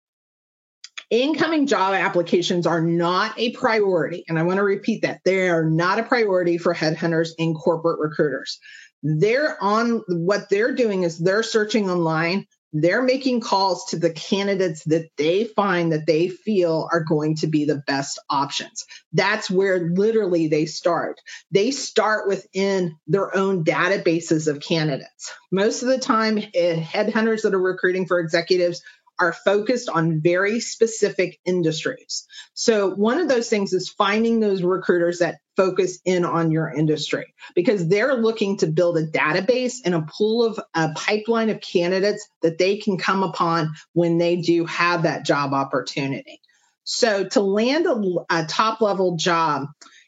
incoming 1.11 1.67
job 1.67 1.93
applications 1.93 2.65
are 2.65 2.81
not 2.81 3.37
a 3.37 3.51
priority. 3.51 4.23
And 4.27 4.39
I 4.39 4.43
want 4.43 4.57
to 4.57 4.63
repeat 4.63 5.03
that 5.03 5.19
they 5.25 5.49
are 5.49 5.65
not 5.65 5.99
a 5.99 6.03
priority 6.03 6.57
for 6.57 6.73
headhunters 6.73 7.31
and 7.37 7.55
corporate 7.55 7.99
recruiters. 7.99 8.59
They're 9.03 9.61
on 9.61 10.03
what 10.07 10.49
they're 10.49 10.73
doing 10.73 11.03
is 11.03 11.19
they're 11.19 11.43
searching 11.43 11.89
online. 11.89 12.47
They're 12.73 13.01
making 13.01 13.41
calls 13.41 13.87
to 13.87 13.99
the 13.99 14.11
candidates 14.11 14.85
that 14.85 15.09
they 15.17 15.43
find 15.43 15.91
that 15.91 16.05
they 16.07 16.29
feel 16.29 16.87
are 16.89 17.03
going 17.03 17.35
to 17.37 17.47
be 17.47 17.65
the 17.65 17.83
best 17.85 18.17
options. 18.29 18.85
That's 19.11 19.51
where 19.51 19.89
literally 19.89 20.47
they 20.47 20.67
start. 20.67 21.19
They 21.51 21.71
start 21.71 22.29
within 22.29 22.95
their 23.07 23.35
own 23.35 23.65
databases 23.65 24.47
of 24.47 24.61
candidates. 24.61 25.33
Most 25.51 25.81
of 25.81 25.89
the 25.89 25.97
time, 25.97 26.37
eh, 26.37 26.81
headhunters 26.81 27.41
that 27.41 27.53
are 27.53 27.59
recruiting 27.59 28.05
for 28.05 28.19
executives 28.19 28.81
are 29.21 29.33
focused 29.33 29.87
on 29.87 30.19
very 30.19 30.59
specific 30.59 31.39
industries. 31.45 32.25
So, 32.55 32.89
one 32.89 33.19
of 33.19 33.29
those 33.29 33.49
things 33.49 33.71
is 33.71 33.87
finding 33.87 34.39
those 34.39 34.63
recruiters 34.63 35.19
that 35.19 35.37
focus 35.55 35.99
in 36.03 36.25
on 36.25 36.51
your 36.51 36.69
industry 36.69 37.33
because 37.53 37.87
they're 37.87 38.15
looking 38.15 38.57
to 38.57 38.67
build 38.67 38.97
a 38.97 39.05
database 39.05 39.75
and 39.85 39.93
a 39.93 40.01
pool 40.01 40.43
of 40.43 40.59
a 40.73 40.91
pipeline 40.93 41.49
of 41.49 41.61
candidates 41.61 42.27
that 42.41 42.57
they 42.57 42.77
can 42.77 42.97
come 42.97 43.21
upon 43.21 43.75
when 43.93 44.17
they 44.17 44.37
do 44.37 44.65
have 44.65 45.03
that 45.03 45.23
job 45.23 45.53
opportunity. 45.53 46.41
So, 46.83 47.25
to 47.25 47.41
land 47.41 47.85
a, 47.85 48.01
a 48.31 48.45
top 48.47 48.81
level 48.81 49.17
job, 49.17 49.67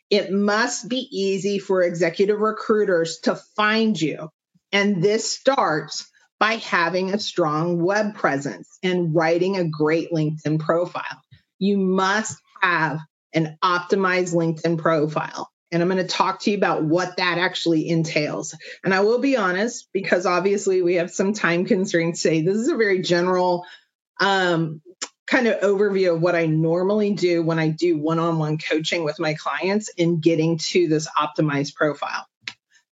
it 0.10 0.32
must 0.32 0.90
be 0.90 1.08
easy 1.12 1.60
for 1.60 1.84
executive 1.84 2.40
recruiters 2.40 3.20
to 3.24 3.36
find 3.56 4.00
you. 4.00 4.30
And 4.72 5.04
this 5.04 5.32
starts 5.32 6.10
by 6.44 6.56
having 6.56 7.14
a 7.14 7.20
strong 7.20 7.82
web 7.82 8.16
presence 8.16 8.78
and 8.84 9.16
writing 9.16 9.56
a 9.56 9.64
great 9.64 10.12
LinkedIn 10.12 10.60
profile. 10.60 11.22
You 11.58 11.78
must 11.78 12.38
have 12.62 13.00
an 13.32 13.58
optimized 13.64 14.34
LinkedIn 14.34 14.78
profile. 14.78 15.50
And 15.72 15.82
I'm 15.82 15.88
going 15.88 16.06
to 16.06 16.14
talk 16.14 16.42
to 16.42 16.52
you 16.52 16.58
about 16.58 16.84
what 16.84 17.16
that 17.16 17.38
actually 17.38 17.88
entails. 17.88 18.58
And 18.84 18.94
I 18.94 19.00
will 19.00 19.20
be 19.20 19.38
honest, 19.38 19.88
because 19.94 20.26
obviously 20.26 20.82
we 20.82 20.96
have 20.96 21.12
some 21.12 21.32
time 21.32 21.64
constraints 21.64 22.22
today. 22.24 22.42
This 22.42 22.58
is 22.58 22.68
a 22.68 22.76
very 22.76 23.02
general 23.02 23.66
um, 24.20 24.82
kind 25.26 25.48
of 25.48 25.62
overview 25.62 26.14
of 26.14 26.22
what 26.22 26.36
I 26.36 26.48
normally 26.48 27.14
do 27.14 27.42
when 27.42 27.58
I 27.58 27.70
do 27.70 27.98
one 27.98 28.20
on 28.20 28.38
one 28.38 28.58
coaching 28.58 29.06
with 29.06 29.18
my 29.18 29.36
clients 29.36 29.88
in 29.96 30.20
getting 30.20 30.58
to 30.58 30.90
this 30.90 31.08
optimized 31.08 31.76
profile. 31.76 32.26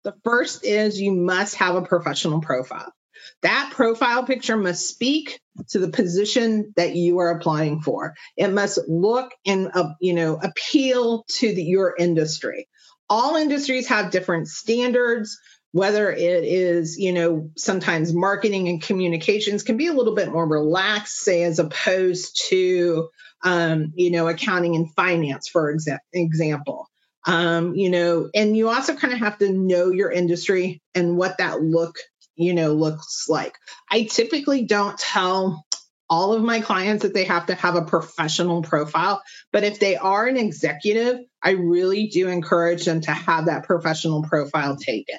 The 0.05 0.15
first 0.23 0.63
is 0.63 1.01
you 1.01 1.11
must 1.11 1.55
have 1.55 1.75
a 1.75 1.81
professional 1.81 2.39
profile. 2.39 2.93
That 3.41 3.71
profile 3.73 4.23
picture 4.23 4.57
must 4.57 4.87
speak 4.87 5.39
to 5.69 5.79
the 5.79 5.89
position 5.89 6.73
that 6.75 6.95
you 6.95 7.19
are 7.19 7.31
applying 7.31 7.81
for. 7.81 8.13
It 8.37 8.49
must 8.49 8.79
look 8.87 9.31
and 9.45 9.71
uh, 9.73 9.93
you 9.99 10.13
know 10.13 10.39
appeal 10.41 11.25
to 11.29 11.53
the, 11.53 11.63
your 11.63 11.95
industry. 11.97 12.67
All 13.09 13.35
industries 13.35 13.87
have 13.87 14.11
different 14.11 14.47
standards. 14.47 15.39
Whether 15.73 16.11
it 16.11 16.43
is, 16.43 16.97
you 16.97 17.13
know, 17.13 17.49
sometimes 17.55 18.13
marketing 18.13 18.67
and 18.67 18.81
communications 18.81 19.63
can 19.63 19.77
be 19.77 19.87
a 19.87 19.93
little 19.93 20.15
bit 20.15 20.29
more 20.29 20.45
relaxed, 20.45 21.19
say, 21.19 21.43
as 21.43 21.59
opposed 21.59 22.41
to, 22.49 23.07
um, 23.45 23.93
you 23.95 24.11
know, 24.11 24.27
accounting 24.27 24.75
and 24.75 24.93
finance, 24.93 25.47
for 25.47 25.73
exa- 25.73 25.99
example. 26.11 26.89
Um, 27.25 27.73
you 27.75 27.89
know, 27.89 28.29
and 28.35 28.57
you 28.57 28.67
also 28.67 28.95
kind 28.95 29.13
of 29.13 29.19
have 29.19 29.37
to 29.37 29.49
know 29.49 29.91
your 29.91 30.11
industry 30.11 30.81
and 30.93 31.15
what 31.15 31.37
that 31.37 31.61
look 31.61 31.95
you 32.35 32.53
know 32.53 32.73
looks 32.73 33.27
like. 33.29 33.57
I 33.89 34.03
typically 34.03 34.63
don't 34.65 34.97
tell 34.97 35.65
all 36.09 36.33
of 36.33 36.43
my 36.43 36.59
clients 36.59 37.03
that 37.03 37.13
they 37.13 37.23
have 37.23 37.45
to 37.45 37.55
have 37.55 37.75
a 37.75 37.83
professional 37.83 38.61
profile 38.61 39.21
but 39.53 39.63
if 39.63 39.79
they 39.79 39.95
are 39.95 40.27
an 40.27 40.35
executive 40.35 41.19
i 41.41 41.51
really 41.51 42.07
do 42.07 42.27
encourage 42.27 42.83
them 42.83 42.99
to 42.99 43.11
have 43.11 43.45
that 43.45 43.63
professional 43.63 44.21
profile 44.21 44.75
taken. 44.75 45.17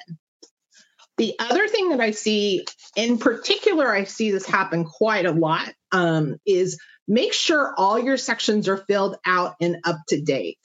The 1.17 1.33
other 1.39 1.67
thing 1.67 1.89
that 1.89 1.99
i 1.99 2.11
see 2.11 2.65
in 2.95 3.17
particular 3.17 3.91
i 3.91 4.03
see 4.03 4.31
this 4.31 4.45
happen 4.45 4.85
quite 4.85 5.25
a 5.25 5.31
lot 5.31 5.73
um, 5.91 6.37
is 6.45 6.79
make 7.07 7.33
sure 7.33 7.73
all 7.77 7.99
your 7.99 8.17
sections 8.17 8.67
are 8.67 8.77
filled 8.77 9.17
out 9.25 9.55
and 9.59 9.77
up 9.83 9.97
to 10.09 10.21
date 10.21 10.59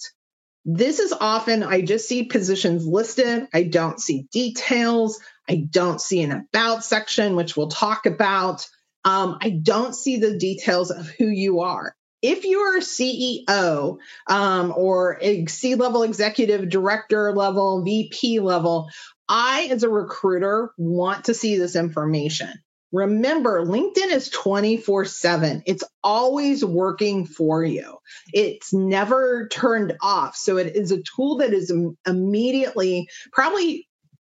this 0.71 0.99
is 0.99 1.15
often, 1.19 1.63
I 1.63 1.81
just 1.81 2.07
see 2.07 2.25
positions 2.25 2.87
listed. 2.87 3.49
I 3.55 3.63
don't 3.63 3.99
see 3.99 4.27
details. 4.31 5.19
I 5.49 5.67
don't 5.71 5.99
see 5.99 6.21
an 6.21 6.31
about 6.31 6.85
section, 6.85 7.37
which 7.37 7.57
we'll 7.57 7.69
talk 7.69 8.05
about. 8.05 8.69
Um, 9.03 9.39
I 9.41 9.49
don't 9.49 9.95
see 9.95 10.19
the 10.19 10.37
details 10.37 10.91
of 10.91 11.09
who 11.09 11.25
you 11.25 11.61
are. 11.61 11.97
If 12.21 12.45
you're 12.45 12.77
a 12.77 12.83
CEO 12.83 13.97
um, 14.27 14.75
or 14.77 15.19
a 15.23 15.47
C 15.47 15.75
level 15.75 16.03
executive, 16.03 16.69
director 16.69 17.33
level, 17.35 17.83
VP 17.83 18.41
level, 18.41 18.91
I, 19.27 19.69
as 19.71 19.85
a 19.85 19.89
recruiter, 19.89 20.73
want 20.77 21.27
to 21.27 21.35
see 21.35 21.57
this 21.57 21.77
information. 21.77 22.53
Remember, 22.92 23.64
LinkedIn 23.64 24.12
is 24.12 24.30
24 24.30 25.04
7. 25.04 25.62
It's 25.66 25.85
always 26.02 26.64
working 26.64 27.26
for 27.26 27.62
you. 27.62 27.99
It's 28.33 28.73
never 28.73 29.49
turned 29.49 29.97
off. 30.00 30.37
So 30.37 30.57
it 30.57 30.75
is 30.75 30.90
a 30.90 31.02
tool 31.02 31.38
that 31.38 31.52
is 31.52 31.73
immediately, 32.07 33.09
probably, 33.33 33.87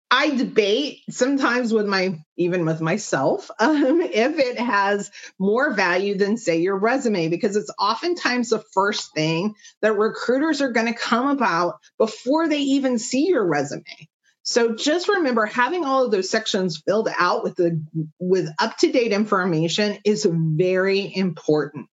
I 0.09 0.29
debate 0.29 0.99
sometimes 1.09 1.73
with 1.73 1.87
my, 1.87 2.19
even 2.37 2.65
with 2.65 2.79
myself, 2.79 3.51
um, 3.59 3.99
if 3.99 4.39
it 4.39 4.57
has 4.57 5.11
more 5.37 5.73
value 5.73 6.17
than, 6.17 6.37
say, 6.37 6.61
your 6.61 6.77
resume, 6.77 7.27
because 7.27 7.57
it's 7.57 7.71
oftentimes 7.77 8.49
the 8.49 8.63
first 8.73 9.13
thing 9.13 9.55
that 9.81 9.97
recruiters 9.97 10.61
are 10.61 10.71
going 10.71 10.87
to 10.87 10.97
come 10.97 11.27
about 11.27 11.79
before 11.97 12.47
they 12.47 12.59
even 12.59 12.99
see 12.99 13.27
your 13.27 13.45
resume. 13.45 13.83
So 14.45 14.75
just 14.75 15.09
remember 15.09 15.47
having 15.47 15.83
all 15.83 16.05
of 16.05 16.11
those 16.11 16.29
sections 16.29 16.81
filled 16.85 17.09
out 17.17 17.43
with 17.43 17.55
the 17.55 17.83
with 18.19 18.47
up-to-date 18.59 19.11
information 19.11 19.97
is 20.05 20.27
very 20.29 21.11
important. 21.15 21.87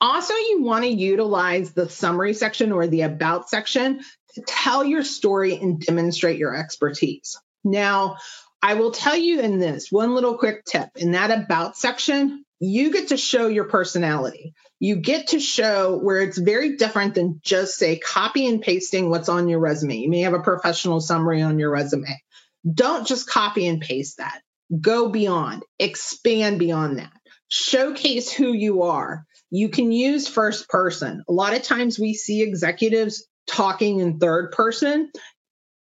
Also, 0.00 0.34
you 0.34 0.62
want 0.62 0.84
to 0.84 0.90
utilize 0.90 1.72
the 1.72 1.90
summary 1.90 2.32
section 2.32 2.70
or 2.70 2.86
the 2.86 3.02
about 3.02 3.50
section 3.50 4.00
to 4.34 4.42
tell 4.46 4.84
your 4.84 5.02
story 5.02 5.56
and 5.56 5.80
demonstrate 5.80 6.38
your 6.38 6.56
expertise. 6.56 7.36
Now, 7.64 8.16
I 8.62 8.74
will 8.74 8.90
tell 8.90 9.16
you 9.16 9.40
in 9.40 9.58
this 9.58 9.90
one 9.90 10.14
little 10.14 10.36
quick 10.36 10.64
tip 10.64 10.90
in 10.96 11.12
that 11.12 11.30
about 11.30 11.76
section, 11.76 12.44
you 12.58 12.92
get 12.92 13.08
to 13.08 13.16
show 13.16 13.46
your 13.46 13.64
personality. 13.64 14.54
You 14.78 14.96
get 14.96 15.28
to 15.28 15.40
show 15.40 15.98
where 15.98 16.20
it's 16.20 16.38
very 16.38 16.76
different 16.76 17.14
than 17.14 17.40
just 17.42 17.76
say 17.76 17.98
copy 17.98 18.46
and 18.46 18.60
pasting 18.60 19.08
what's 19.08 19.28
on 19.30 19.48
your 19.48 19.60
resume. 19.60 19.96
You 19.96 20.10
may 20.10 20.20
have 20.20 20.34
a 20.34 20.40
professional 20.40 21.00
summary 21.00 21.42
on 21.42 21.58
your 21.58 21.70
resume. 21.70 22.20
Don't 22.70 23.06
just 23.06 23.28
copy 23.28 23.66
and 23.66 23.80
paste 23.80 24.18
that. 24.18 24.40
Go 24.78 25.08
beyond, 25.08 25.62
expand 25.78 26.58
beyond 26.58 26.98
that. 26.98 27.12
Showcase 27.48 28.30
who 28.30 28.52
you 28.52 28.82
are. 28.82 29.24
You 29.50 29.70
can 29.70 29.90
use 29.90 30.28
first 30.28 30.68
person. 30.68 31.24
A 31.28 31.32
lot 31.32 31.56
of 31.56 31.62
times 31.62 31.98
we 31.98 32.14
see 32.14 32.42
executives 32.42 33.26
talking 33.46 34.00
in 34.00 34.18
third 34.18 34.52
person 34.52 35.10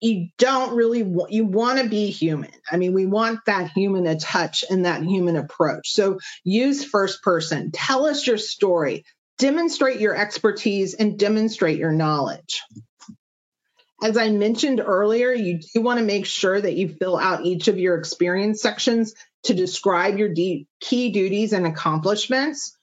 you 0.05 0.29
don't 0.37 0.77
really 0.77 1.03
want 1.03 1.33
you 1.33 1.47
want 1.47 1.79
to 1.79 1.89
be 1.89 2.11
human. 2.11 2.51
I 2.71 2.77
mean 2.77 2.93
we 2.93 3.07
want 3.07 3.41
that 3.47 3.71
human 3.71 4.19
touch 4.19 4.63
and 4.69 4.85
that 4.85 5.03
human 5.03 5.37
approach. 5.37 5.93
So 5.93 6.19
use 6.45 6.85
first 6.85 7.23
person. 7.23 7.71
Tell 7.73 8.05
us 8.05 8.27
your 8.27 8.37
story. 8.37 9.07
Demonstrate 9.39 10.01
your 10.01 10.15
expertise 10.15 10.93
and 10.93 11.19
demonstrate 11.19 11.79
your 11.79 11.93
knowledge. 11.93 12.61
As 14.03 14.19
i 14.19 14.29
mentioned 14.29 14.83
earlier 14.85 15.33
you 15.33 15.61
do 15.73 15.81
want 15.81 15.99
to 15.99 16.05
make 16.05 16.27
sure 16.27 16.61
that 16.61 16.75
you 16.75 16.91
fill 16.91 17.17
out 17.17 17.47
each 17.47 17.69
of 17.69 17.79
your 17.79 17.97
experience 17.97 18.61
sections 18.61 19.15
to 19.45 19.55
describe 19.55 20.19
your 20.19 20.35
key 20.81 21.13
duties 21.13 21.55
and 21.55 21.67
accomplishments 21.67 22.77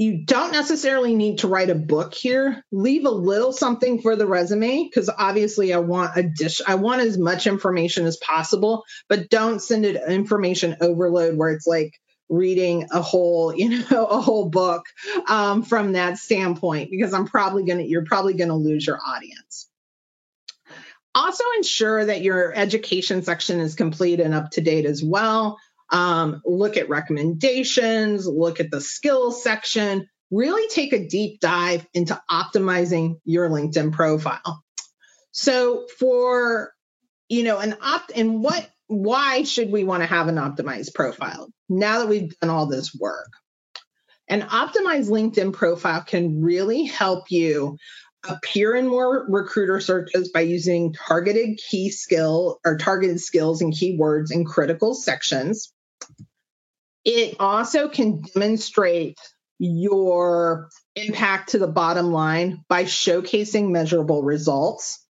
you 0.00 0.16
don't 0.16 0.52
necessarily 0.52 1.14
need 1.14 1.40
to 1.40 1.46
write 1.46 1.68
a 1.68 1.74
book 1.74 2.14
here. 2.14 2.64
Leave 2.72 3.04
a 3.04 3.10
little 3.10 3.52
something 3.52 4.00
for 4.00 4.16
the 4.16 4.26
resume 4.26 4.84
because 4.84 5.10
obviously 5.10 5.74
I 5.74 5.78
want 5.80 6.16
a 6.16 6.22
dish. 6.22 6.62
I 6.66 6.76
want 6.76 7.02
as 7.02 7.18
much 7.18 7.46
information 7.46 8.06
as 8.06 8.16
possible, 8.16 8.84
but 9.10 9.28
don't 9.28 9.60
send 9.60 9.84
it 9.84 10.00
information 10.08 10.78
overload 10.80 11.36
where 11.36 11.50
it's 11.50 11.66
like 11.66 12.00
reading 12.30 12.88
a 12.90 13.02
whole, 13.02 13.54
you 13.54 13.84
know, 13.90 14.06
a 14.06 14.22
whole 14.22 14.48
book 14.48 14.86
um, 15.28 15.64
from 15.64 15.92
that 15.92 16.16
standpoint 16.16 16.90
because 16.90 17.12
I'm 17.12 17.26
probably 17.26 17.66
gonna 17.66 17.82
you're 17.82 18.06
probably 18.06 18.32
gonna 18.32 18.56
lose 18.56 18.86
your 18.86 18.98
audience. 19.06 19.68
Also 21.14 21.44
ensure 21.58 22.06
that 22.06 22.22
your 22.22 22.54
education 22.54 23.22
section 23.22 23.60
is 23.60 23.74
complete 23.74 24.20
and 24.20 24.32
up 24.32 24.52
to 24.52 24.62
date 24.62 24.86
as 24.86 25.04
well 25.04 25.58
um, 25.90 26.40
look 26.44 26.76
at 26.76 26.88
recommendations, 26.88 28.26
look 28.26 28.60
at 28.60 28.70
the 28.70 28.80
skills 28.80 29.42
section, 29.42 30.08
really 30.30 30.68
take 30.68 30.92
a 30.92 31.08
deep 31.08 31.40
dive 31.40 31.86
into 31.94 32.20
optimizing 32.30 33.16
your 33.24 33.48
LinkedIn 33.48 33.92
profile. 33.92 34.62
So 35.32 35.86
for 35.98 36.72
you 37.28 37.44
know 37.44 37.58
an 37.58 37.76
opt 37.80 38.12
and 38.14 38.42
what 38.42 38.68
why 38.86 39.44
should 39.44 39.70
we 39.70 39.84
want 39.84 40.02
to 40.02 40.08
have 40.08 40.26
an 40.26 40.34
optimized 40.34 40.94
profile 40.94 41.48
now 41.68 42.00
that 42.00 42.08
we've 42.08 42.36
done 42.40 42.50
all 42.50 42.66
this 42.66 42.94
work? 42.94 43.30
An 44.28 44.42
optimized 44.42 45.08
LinkedIn 45.08 45.52
profile 45.52 46.02
can 46.02 46.42
really 46.42 46.84
help 46.84 47.30
you 47.30 47.78
appear 48.28 48.74
in 48.74 48.86
more 48.86 49.26
recruiter 49.28 49.80
searches 49.80 50.30
by 50.30 50.40
using 50.40 50.92
targeted 50.92 51.58
key 51.58 51.90
skill 51.90 52.60
or 52.64 52.76
targeted 52.76 53.20
skills 53.20 53.62
and 53.62 53.72
keywords 53.72 54.30
in 54.30 54.44
critical 54.44 54.94
sections. 54.94 55.72
It 57.04 57.36
also 57.40 57.88
can 57.88 58.22
demonstrate 58.22 59.18
your 59.58 60.68
impact 60.96 61.50
to 61.50 61.58
the 61.58 61.66
bottom 61.66 62.12
line 62.12 62.64
by 62.68 62.84
showcasing 62.84 63.70
measurable 63.70 64.22
results. 64.22 65.04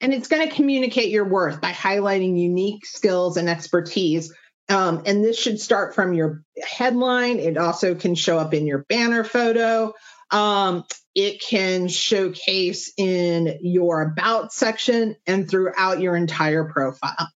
And 0.00 0.12
it's 0.12 0.28
going 0.28 0.46
to 0.48 0.54
communicate 0.54 1.10
your 1.10 1.24
worth 1.24 1.60
by 1.60 1.72
highlighting 1.72 2.38
unique 2.38 2.84
skills 2.84 3.38
and 3.38 3.48
expertise. 3.48 4.32
Um, 4.68 5.02
and 5.06 5.24
this 5.24 5.38
should 5.38 5.60
start 5.60 5.94
from 5.94 6.12
your 6.12 6.42
headline. 6.62 7.38
It 7.38 7.56
also 7.56 7.94
can 7.94 8.14
show 8.14 8.38
up 8.38 8.52
in 8.52 8.66
your 8.66 8.84
banner 8.88 9.24
photo. 9.24 9.94
Um, 10.30 10.84
it 11.14 11.40
can 11.40 11.88
showcase 11.88 12.92
in 12.98 13.58
your 13.62 14.02
about 14.02 14.52
section 14.52 15.16
and 15.26 15.48
throughout 15.48 16.00
your 16.00 16.16
entire 16.16 16.64
profile. 16.64 17.28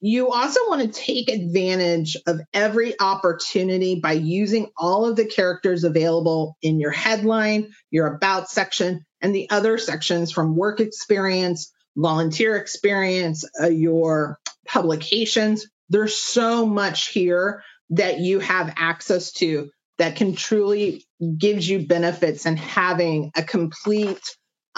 You 0.00 0.30
also 0.30 0.60
want 0.68 0.82
to 0.82 1.00
take 1.00 1.28
advantage 1.28 2.16
of 2.26 2.40
every 2.54 2.98
opportunity 3.00 3.98
by 4.00 4.12
using 4.12 4.70
all 4.76 5.06
of 5.06 5.16
the 5.16 5.24
characters 5.24 5.82
available 5.82 6.56
in 6.62 6.78
your 6.78 6.92
headline, 6.92 7.72
your 7.90 8.06
about 8.06 8.48
section, 8.48 9.04
and 9.20 9.34
the 9.34 9.50
other 9.50 9.76
sections 9.76 10.30
from 10.30 10.54
work 10.54 10.78
experience, 10.78 11.72
volunteer 11.96 12.56
experience, 12.56 13.44
uh, 13.60 13.66
your 13.66 14.38
publications. 14.66 15.66
There's 15.88 16.14
so 16.14 16.64
much 16.64 17.08
here 17.08 17.62
that 17.90 18.20
you 18.20 18.38
have 18.38 18.74
access 18.76 19.32
to 19.32 19.70
that 19.98 20.14
can 20.14 20.36
truly 20.36 21.04
gives 21.36 21.68
you 21.68 21.86
benefits 21.86 22.46
and 22.46 22.56
having 22.56 23.32
a 23.36 23.42
complete 23.42 24.22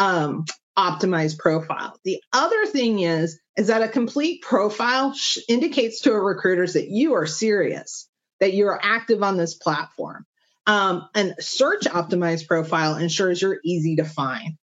um, 0.00 0.46
optimized 0.76 1.38
profile. 1.38 1.94
The 2.04 2.20
other 2.32 2.66
thing 2.66 3.00
is 3.00 3.38
is 3.56 3.66
that 3.66 3.82
a 3.82 3.88
complete 3.88 4.42
profile 4.42 5.12
sh- 5.12 5.38
indicates 5.48 6.00
to 6.02 6.12
a 6.12 6.20
recruiters 6.20 6.72
that 6.72 6.88
you 6.88 7.14
are 7.14 7.26
serious, 7.26 8.08
that 8.40 8.54
you 8.54 8.68
are 8.68 8.80
active 8.82 9.22
on 9.22 9.36
this 9.36 9.54
platform. 9.54 10.24
Um, 10.66 11.08
and 11.14 11.34
search 11.38 11.82
optimized 11.82 12.46
profile 12.46 12.96
ensures 12.96 13.42
you're 13.42 13.60
easy 13.62 13.96
to 13.96 14.04
find. 14.04 14.56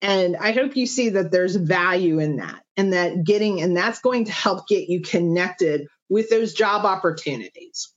And 0.00 0.36
I 0.36 0.52
hope 0.52 0.76
you 0.76 0.86
see 0.86 1.10
that 1.10 1.32
there's 1.32 1.56
value 1.56 2.18
in 2.20 2.36
that 2.36 2.62
and 2.76 2.92
that 2.92 3.24
getting, 3.24 3.62
and 3.62 3.76
that's 3.76 4.00
going 4.00 4.26
to 4.26 4.32
help 4.32 4.68
get 4.68 4.88
you 4.88 5.00
connected 5.00 5.88
with 6.08 6.28
those 6.30 6.52
job 6.52 6.84
opportunities. 6.84 7.92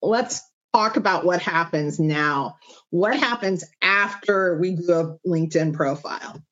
Let's 0.00 0.40
talk 0.74 0.96
about 0.96 1.24
what 1.24 1.40
happens 1.40 2.00
now. 2.00 2.56
What 2.90 3.16
happens 3.16 3.64
after 3.80 4.58
we 4.58 4.74
do 4.74 4.92
a 4.92 5.28
LinkedIn 5.28 5.74
profile? 5.74 6.42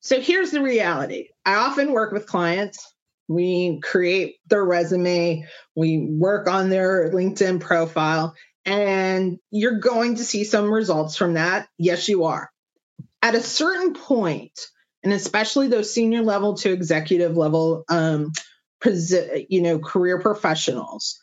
So 0.00 0.20
here's 0.20 0.52
the 0.52 0.62
reality 0.62 1.28
I 1.44 1.56
often 1.56 1.92
work 1.92 2.12
with 2.12 2.26
clients. 2.26 2.94
We 3.28 3.80
create 3.82 4.36
their 4.46 4.64
resume, 4.64 5.48
we 5.74 5.98
work 5.98 6.48
on 6.48 6.70
their 6.70 7.10
LinkedIn 7.10 7.60
profile, 7.60 8.36
and 8.64 9.38
you're 9.50 9.80
going 9.80 10.16
to 10.16 10.24
see 10.24 10.44
some 10.44 10.72
results 10.72 11.16
from 11.16 11.34
that. 11.34 11.66
Yes, 11.76 12.08
you 12.08 12.26
are. 12.26 12.48
At 13.22 13.34
a 13.34 13.42
certain 13.42 13.94
point, 13.94 14.56
and 15.02 15.12
especially 15.12 15.66
those 15.66 15.92
senior 15.92 16.22
level 16.22 16.54
to 16.58 16.72
executive 16.72 17.36
level, 17.36 17.84
um, 17.88 18.30
you 18.84 19.62
know, 19.62 19.80
career 19.80 20.20
professionals, 20.20 21.20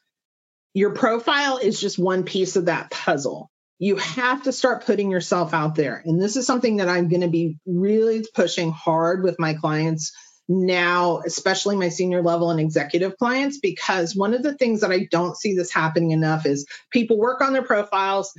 your 0.74 0.92
profile 0.92 1.58
is 1.58 1.80
just 1.80 2.00
one 2.00 2.24
piece 2.24 2.56
of 2.56 2.66
that 2.66 2.90
puzzle 2.92 3.50
you 3.84 3.98
have 3.98 4.44
to 4.44 4.54
start 4.54 4.86
putting 4.86 5.12
yourself 5.12 5.54
out 5.54 5.76
there. 5.76 6.02
And 6.06 6.22
this 6.22 6.38
is 6.38 6.48
something 6.48 6.78
that 6.78 6.88
I'm 6.88 7.10
going 7.10 7.22
to 7.22 7.28
be 7.28 7.58
really 7.66 8.24
pushing 8.34 8.72
hard 8.72 9.24
with 9.24 9.40
my 9.40 9.56
clients 9.56 10.14
now, 10.48 11.20
especially 11.26 11.76
my 11.76 11.90
senior 11.90 12.22
level 12.22 12.50
and 12.50 12.62
executive 12.62 13.18
clients, 13.18 13.60
because 13.60 14.16
one 14.16 14.34
of 14.34 14.42
the 14.42 14.56
things 14.56 14.82
that 14.82 14.92
I 14.92 15.08
don't 15.12 15.38
see 15.38 15.54
this 15.54 15.70
happening 15.70 16.12
enough 16.12 16.46
is 16.46 16.66
people 16.92 17.18
work 17.18 17.42
on 17.42 17.52
their 17.52 17.64
profiles 17.64 18.34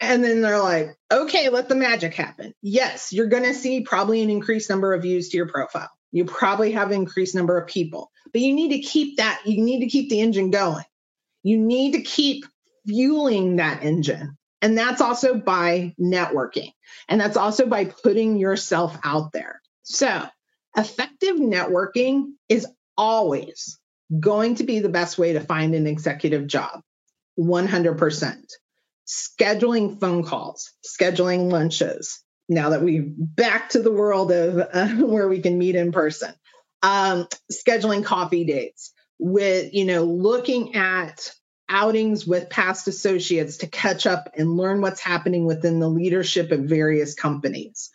and 0.00 0.22
then 0.22 0.42
they're 0.42 0.62
like, 0.62 0.96
okay, 1.10 1.48
let 1.48 1.70
the 1.70 1.74
magic 1.74 2.12
happen. 2.12 2.52
Yes, 2.60 3.10
you're 3.10 3.26
going 3.26 3.44
to 3.44 3.54
see 3.54 3.80
probably 3.80 4.22
an 4.22 4.28
increased 4.28 4.68
number 4.68 4.92
of 4.92 5.00
views 5.00 5.30
to 5.30 5.38
your 5.38 5.48
profile. 5.48 5.90
You 6.12 6.26
probably 6.26 6.72
have 6.72 6.88
an 6.88 6.94
increased 6.94 7.34
number 7.34 7.58
of 7.58 7.68
people, 7.68 8.10
but 8.32 8.42
you 8.42 8.52
need 8.54 8.72
to 8.72 8.80
keep 8.80 9.16
that, 9.16 9.40
you 9.46 9.62
need 9.62 9.80
to 9.80 9.88
keep 9.88 10.10
the 10.10 10.20
engine 10.20 10.50
going. 10.50 10.84
You 11.42 11.58
need 11.58 11.92
to 11.92 12.02
keep 12.02 12.44
fueling 12.86 13.56
that 13.56 13.82
engine. 13.82 14.36
And 14.60 14.76
that's 14.76 15.00
also 15.00 15.34
by 15.34 15.94
networking. 16.00 16.72
And 17.08 17.20
that's 17.20 17.36
also 17.36 17.66
by 17.66 17.84
putting 17.84 18.36
yourself 18.36 18.98
out 19.04 19.32
there. 19.32 19.60
So, 19.82 20.24
effective 20.76 21.36
networking 21.36 22.32
is 22.48 22.66
always 22.96 23.78
going 24.18 24.56
to 24.56 24.64
be 24.64 24.80
the 24.80 24.88
best 24.88 25.18
way 25.18 25.34
to 25.34 25.40
find 25.40 25.74
an 25.74 25.86
executive 25.86 26.46
job. 26.46 26.80
100%. 27.38 28.36
Scheduling 29.06 30.00
phone 30.00 30.24
calls, 30.24 30.72
scheduling 30.84 31.50
lunches. 31.50 32.22
Now 32.48 32.70
that 32.70 32.82
we're 32.82 33.04
back 33.06 33.70
to 33.70 33.82
the 33.82 33.92
world 33.92 34.32
of 34.32 34.58
uh, 34.58 34.88
where 35.06 35.28
we 35.28 35.40
can 35.40 35.58
meet 35.58 35.76
in 35.76 35.92
person, 35.92 36.32
um, 36.82 37.28
scheduling 37.52 38.04
coffee 38.04 38.44
dates 38.44 38.92
with, 39.18 39.74
you 39.74 39.84
know, 39.84 40.04
looking 40.04 40.74
at 40.74 41.32
outings 41.68 42.26
with 42.26 42.48
past 42.48 42.88
associates 42.88 43.58
to 43.58 43.66
catch 43.66 44.06
up 44.06 44.30
and 44.36 44.56
learn 44.56 44.80
what's 44.80 45.00
happening 45.00 45.44
within 45.44 45.80
the 45.80 45.88
leadership 45.88 46.50
of 46.50 46.60
various 46.60 47.14
companies. 47.14 47.90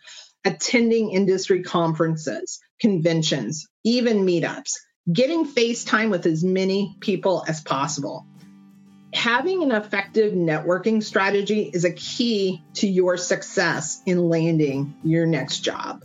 attending 0.45 1.11
industry 1.11 1.63
conferences, 1.63 2.59
conventions, 2.79 3.67
even 3.83 4.25
meetups, 4.25 4.75
getting 5.11 5.45
face 5.45 5.83
time 5.83 6.09
with 6.09 6.25
as 6.25 6.43
many 6.43 6.95
people 6.99 7.43
as 7.47 7.61
possible. 7.61 8.25
Having 9.13 9.63
an 9.63 9.71
effective 9.71 10.33
networking 10.33 11.03
strategy 11.03 11.69
is 11.71 11.85
a 11.85 11.93
key 11.93 12.63
to 12.75 12.87
your 12.87 13.15
success 13.17 14.01
in 14.05 14.27
landing 14.27 14.95
your 15.03 15.25
next 15.25 15.59
job. 15.59 16.03